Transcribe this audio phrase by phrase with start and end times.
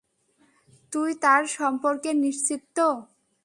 [0.93, 2.87] তুই তার সম্পর্কে নিশ্চিত, তো?